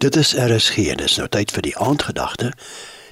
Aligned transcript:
Dit 0.00 0.16
is 0.16 0.30
RSG 0.32 0.94
dis 0.96 1.14
nou 1.20 1.26
tyd 1.28 1.50
vir 1.52 1.64
die 1.66 1.74
aandgedagte. 1.76 2.54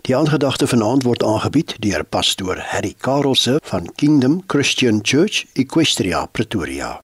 Die 0.08 0.14
aandgedagte 0.16 0.64
vanaand 0.70 1.04
word 1.04 1.20
aangebied 1.20 1.74
deur 1.84 2.00
pastoor 2.00 2.62
Harry 2.70 2.94
Karelse 3.04 3.58
van 3.68 3.90
Kingdom 4.00 4.38
Christian 4.48 5.02
Church, 5.04 5.42
Equestria, 5.60 6.22
Pretoria. 6.32 6.94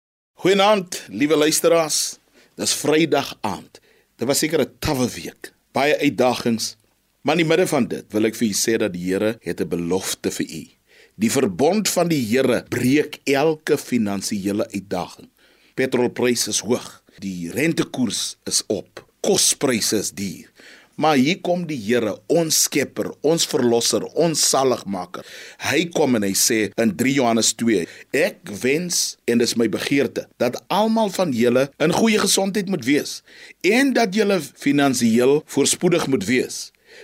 Goeienaand, 0.40 1.02
liewe 1.12 1.36
luisteraars. 1.36 2.16
Dis 2.56 2.72
Vrydag 2.80 3.34
aand. 3.44 3.82
Dit 4.16 4.24
was 4.24 4.40
seker 4.40 4.64
'n 4.64 4.72
tawwe 4.78 5.10
week. 5.20 5.52
Baie 5.76 5.98
uitdagings. 5.98 6.76
Maar 7.20 7.36
in 7.36 7.44
die 7.44 7.48
midde 7.52 7.66
van 7.66 7.84
dit 7.88 8.04
wil 8.08 8.24
ek 8.24 8.40
vir 8.40 8.48
u 8.48 8.52
sê 8.52 8.78
dat 8.78 8.92
die 8.92 9.12
Here 9.12 9.36
het 9.40 9.60
'n 9.60 9.68
belofte 9.68 10.30
vir 10.30 10.46
u. 10.46 10.66
Die 11.14 11.30
verbond 11.30 11.88
van 11.88 12.08
die 12.08 12.24
Here 12.24 12.64
breek 12.68 13.20
elke 13.24 13.76
finansiële 13.76 14.64
uitdaging. 14.72 15.28
Petrolpryse 15.74 16.48
is 16.48 16.58
hoog. 16.60 17.02
Die 17.18 17.50
rentekoers 17.50 18.36
is 18.44 18.62
op 18.66 19.03
kospryse 19.24 20.02
is 20.04 20.12
duur. 20.14 20.50
Maar 20.94 21.16
hier 21.18 21.40
kom 21.42 21.64
die 21.66 21.78
Here, 21.82 22.12
ons 22.30 22.60
Skepper, 22.68 23.08
ons 23.26 23.46
Verlosser, 23.50 24.04
ons 24.14 24.38
Saligmaker. 24.38 25.26
Hy 25.66 25.88
kom 25.94 26.14
en 26.14 26.26
hy 26.26 26.34
sê 26.38 26.58
in 26.78 26.92
3 26.94 27.16
Johannes 27.16 27.50
2: 27.58 27.82
Ek 28.14 28.52
wens 28.62 29.16
en 29.26 29.42
dis 29.42 29.56
my 29.58 29.66
begeerte 29.72 30.28
dat 30.38 30.60
almal 30.70 31.10
van 31.16 31.34
julle 31.34 31.66
in 31.82 31.94
goeie 31.94 32.20
gesondheid 32.22 32.70
moet 32.70 32.86
wees 32.86 33.22
en 33.66 33.90
dat 33.96 34.14
julle 34.14 34.38
finansiëel 34.38 35.40
voorspoedig 35.50 36.06
moet 36.12 36.28
wees. 36.30 36.60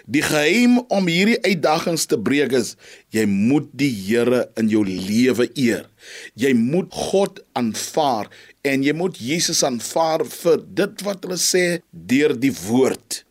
Die 0.06 0.22
geheim 0.22 0.78
om 0.94 1.08
hierdie 1.10 1.38
uitdagings 1.42 2.06
te 2.10 2.18
breek 2.18 2.54
is 2.54 2.76
jy 3.14 3.24
moet 3.26 3.66
die 3.74 3.90
Here 3.90 4.44
in 4.60 4.70
jou 4.70 4.84
lewe 4.86 5.48
eer. 5.58 5.88
Jy 6.38 6.52
moet 6.56 6.94
God 6.94 7.42
aanvaar 7.58 8.30
en 8.62 8.84
jy 8.84 8.94
moet 8.96 9.16
Jesus 9.18 9.62
aanvaar 9.66 10.24
vir 10.28 10.62
dit 10.82 11.02
wat 11.06 11.24
hulle 11.24 11.40
sê 11.40 11.64
deur 11.90 12.36
die 12.36 12.52
woord. 12.66 13.24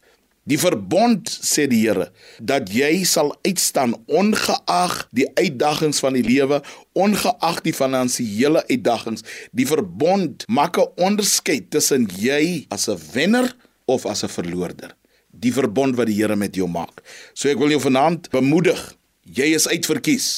Die 0.49 0.57
verbond 0.57 1.29
sê 1.29 1.67
die 1.69 1.83
Here 1.83 2.09
dat 2.41 2.71
jy 2.73 3.03
sal 3.05 3.35
uitstaan 3.45 3.94
ongeag 4.07 4.95
die 5.13 5.27
uitdagings 5.38 6.02
van 6.02 6.17
die 6.17 6.25
lewe, 6.25 6.61
ongeag 6.97 7.61
die 7.67 7.75
finansiële 7.75 8.63
uitdagings. 8.72 9.25
Die 9.53 9.67
verbond 9.69 10.47
maak 10.47 10.77
'n 10.77 10.89
onderskeid 10.97 11.69
tussen 11.69 12.09
jy 12.17 12.66
as 12.69 12.89
'n 12.89 12.97
wenner 13.13 13.53
of 13.85 14.05
as 14.05 14.23
'n 14.23 14.30
verloorder 14.30 14.95
die 15.39 15.53
verbond 15.53 15.97
wat 16.00 16.09
die 16.09 16.17
Here 16.19 16.35
met 16.35 16.55
jou 16.57 16.67
maak. 16.69 17.03
So 17.33 17.50
ek 17.50 17.59
wil 17.61 17.73
jou 17.73 17.81
vanaand 17.81 18.30
bemoedig. 18.33 18.80
Jy 19.23 19.53
is 19.55 19.67
uitverkies. 19.69 20.30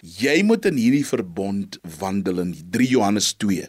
Jy 0.00 0.40
moet 0.48 0.64
in 0.70 0.78
hierdie 0.80 1.04
verbond 1.04 1.76
wandel 2.00 2.40
in 2.46 2.54
3 2.72 2.88
Johannes 2.88 3.34
2. 3.36 3.68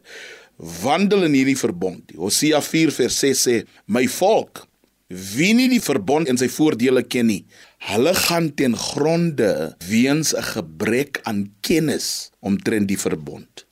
Wandel 0.62 1.26
in 1.26 1.34
hierdie 1.34 1.58
verbond. 1.58 2.12
Hosea 2.14 2.62
4 2.62 2.92
vers 2.94 3.17
6 3.20 3.48
sê: 3.48 3.56
"My 3.86 4.06
volk, 4.08 4.67
wie 5.12 5.54
nie 5.58 5.67
die 5.72 5.81
verbond 5.81 6.30
en 6.31 6.38
sy 6.40 6.48
voordele 6.52 7.04
ken 7.04 7.28
nie, 7.28 7.42
hulle 7.90 8.14
gaan 8.16 8.52
ten 8.56 8.76
gronde 8.78 9.76
weens 9.89 10.34
'n 10.34 10.45
gebrek 10.54 11.20
aan 11.23 11.52
kennis 11.62 12.32
omtrent 12.39 12.88
die 12.88 12.98
verbond. 13.00 13.66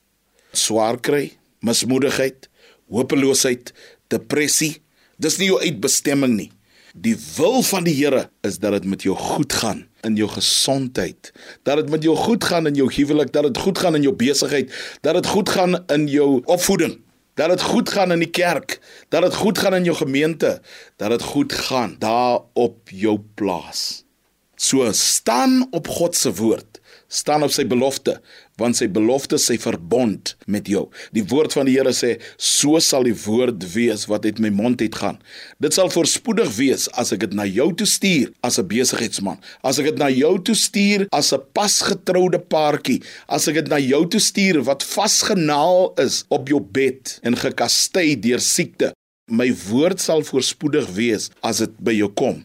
Swaar 0.51 0.97
kry, 0.99 1.31
mismoedigheid, 1.61 2.49
hopeloosheid, 2.89 3.73
depressie, 4.07 4.81
dis 5.17 5.37
nie 5.37 5.47
jou 5.47 5.59
uitbestemming 5.61 6.35
nie. 6.35 6.51
Die 6.99 7.15
wil 7.37 7.61
van 7.63 7.85
die 7.87 7.93
Here 7.95 8.25
is 8.43 8.57
dat 8.59 8.73
dit 8.75 8.85
met 8.91 9.03
jou 9.07 9.15
goed 9.15 9.53
gaan 9.55 9.85
in 10.03 10.17
jou 10.19 10.27
gesondheid, 10.29 11.31
dat 11.63 11.79
dit 11.79 11.89
met 11.89 12.03
jou 12.03 12.15
goed 12.15 12.43
gaan 12.43 12.67
in 12.67 12.75
jou 12.75 12.89
huwelik, 12.91 13.31
dat 13.31 13.47
dit 13.47 13.57
goed 13.57 13.79
gaan 13.79 13.95
in 13.95 14.03
jou 14.03 14.13
besigheid, 14.15 14.73
dat 15.01 15.15
dit 15.15 15.27
goed 15.27 15.49
gaan 15.49 15.77
in 15.87 16.07
jou 16.11 16.41
opvoeding, 16.43 16.97
dat 17.39 17.53
dit 17.55 17.61
goed 17.61 17.89
gaan 17.89 18.11
in 18.11 18.19
die 18.19 18.31
kerk, 18.31 18.79
dat 19.15 19.23
dit 19.23 19.35
goed 19.35 19.57
gaan 19.57 19.79
in 19.79 19.87
jou 19.87 19.95
gemeente, 19.95 20.57
dat 20.99 21.15
dit 21.15 21.23
goed 21.23 21.53
gaan 21.53 21.95
daar 22.03 22.39
op 22.53 22.91
jou 22.91 23.19
plaas. 23.33 24.03
So 24.59 24.91
staan 24.91 25.67
op 25.71 25.87
God 25.87 26.15
se 26.19 26.33
woord, 26.35 26.81
staan 27.07 27.45
op 27.45 27.51
sy 27.55 27.63
belofte, 27.63 28.17
want 28.59 28.75
sy 28.75 28.89
belofte 28.91 29.37
sy 29.39 29.55
verbond 29.55 30.33
met 30.51 30.67
jou. 30.67 30.81
Die 31.15 31.23
woord 31.31 31.55
van 31.55 31.69
die 31.69 31.77
Here 31.77 31.93
sê, 31.95 32.17
so 32.35 32.81
sal 32.83 33.07
die 33.07 33.15
woord 33.15 33.63
wees 33.71 34.03
wat 34.11 34.27
uit 34.27 34.41
my 34.43 34.51
mond 34.51 34.83
uit 34.83 34.97
gaan. 34.99 35.21
Dit 35.63 35.77
sal 35.77 35.87
voorspoedig 35.93 36.51
wees 36.57 36.89
as 36.99 37.15
ek 37.15 37.23
dit 37.23 37.37
na 37.39 37.45
jou 37.47 37.69
toe 37.71 37.87
stuur 37.87 38.33
as 38.43 38.59
'n 38.59 38.67
besigheidsman, 38.67 39.39
as 39.63 39.79
ek 39.79 39.93
dit 39.93 39.97
na 40.03 40.11
jou 40.11 40.35
toe 40.43 40.55
stuur 40.55 41.07
as 41.15 41.31
'n 41.31 41.39
pasgetroude 41.55 42.39
paartjie, 42.39 43.01
as 43.29 43.47
ek 43.47 43.63
dit 43.63 43.67
na 43.69 43.79
jou 43.79 44.03
toe 44.11 44.19
stuur 44.19 44.63
wat 44.67 44.83
vasgenaal 44.83 45.93
is 46.03 46.25
op 46.27 46.49
jou 46.49 46.59
bed 46.59 47.19
en 47.23 47.35
gekastei 47.35 48.19
deur 48.19 48.39
siekte. 48.39 48.91
My 49.31 49.53
woord 49.69 50.01
sal 50.01 50.21
voorspoedig 50.21 50.89
wees 50.99 51.31
as 51.41 51.59
dit 51.59 51.71
by 51.79 51.93
jou 51.93 52.11
kom. 52.11 52.43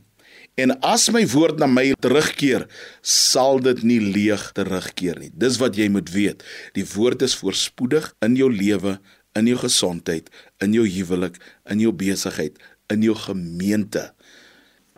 En 0.54 0.70
as 0.86 1.08
my 1.10 1.24
woord 1.32 1.58
na 1.58 1.66
my 1.66 1.88
terugkeer, 1.98 2.68
sal 3.02 3.58
dit 3.62 3.82
nie 3.82 3.98
leeg 3.98 4.44
terugkeer 4.54 5.18
nie. 5.18 5.32
Dis 5.34 5.58
wat 5.58 5.74
jy 5.78 5.88
moet 5.90 6.12
weet. 6.14 6.44
Die 6.78 6.86
woord 6.94 7.24
is 7.26 7.34
voorspoedig 7.40 8.06
in 8.22 8.38
jou 8.38 8.50
lewe, 8.52 9.00
in 9.34 9.50
jou 9.50 9.58
gesondheid, 9.58 10.30
in 10.62 10.76
jou 10.76 10.86
huwelik, 10.86 11.40
in 11.70 11.82
jou 11.82 11.90
besigheid, 11.90 12.60
in 12.92 13.02
jou 13.02 13.16
gemeente. 13.18 14.12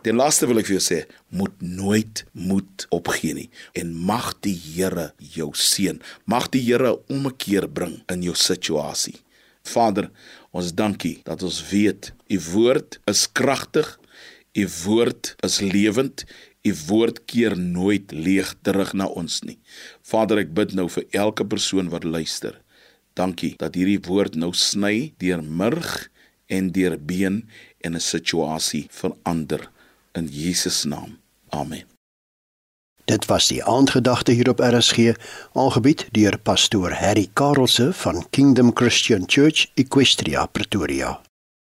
Ten 0.05 0.19
laaste 0.19 0.45
wil 0.45 0.61
ek 0.61 0.69
vir 0.69 0.77
jou 0.77 0.83
sê, 0.85 0.99
moet 1.33 1.55
nooit 1.59 2.21
moed 2.37 2.85
opgee 2.93 3.33
nie 3.33 3.47
en 3.75 3.95
mag 4.07 4.29
die 4.45 4.53
Here 4.53 5.09
jou 5.33 5.49
seën. 5.57 5.97
Mag 6.29 6.51
die 6.53 6.61
Here 6.67 6.93
omkeer 7.09 7.65
bring 7.65 7.97
in 8.13 8.21
jou 8.23 8.37
situasie. 8.37 9.17
Vader, 9.67 10.11
ons 10.55 10.69
dankie 10.77 11.17
dat 11.25 11.41
ons 11.43 11.57
weet 11.71 12.13
u 12.29 12.37
woord 12.53 13.01
is 13.09 13.25
kragtig 13.25 13.89
U 14.57 14.65
woord 14.83 15.35
is 15.45 15.59
lewend. 15.61 16.25
U 16.65 16.73
woord 16.87 17.25
keer 17.29 17.57
nooit 17.57 18.11
leeg 18.11 18.55
terug 18.61 18.93
na 18.93 19.05
ons 19.05 19.41
nie. 19.45 19.59
Vader, 20.01 20.41
ek 20.41 20.55
bid 20.57 20.73
nou 20.77 20.87
vir 20.89 21.05
elke 21.15 21.45
persoon 21.45 21.91
wat 21.93 22.07
luister. 22.07 22.57
Dankie 23.17 23.53
dat 23.61 23.77
hierdie 23.77 24.01
woord 24.07 24.35
nou 24.35 24.51
sny 24.53 25.13
deur 25.21 25.43
murg 25.43 26.09
en 26.49 26.71
deur 26.73 26.97
been 26.97 27.43
en 27.85 27.95
'n 27.95 28.01
situasie 28.01 28.87
verander 28.89 29.69
in 30.13 30.27
Jesus 30.27 30.83
naam. 30.83 31.17
Amen. 31.49 31.85
Dit 33.05 33.25
was 33.25 33.47
die 33.47 33.63
aandgedagte 33.63 34.31
hier 34.31 34.49
op 34.49 34.59
RSG, 34.59 35.15
aangebied 35.53 36.07
deur 36.11 36.37
pastoor 36.37 36.91
Harry 36.91 37.29
Karelse 37.33 37.93
van 37.93 38.25
Kingdom 38.29 38.71
Christian 38.73 39.23
Church, 39.25 39.71
Equestria, 39.75 40.45
Pretoria. 40.45 41.26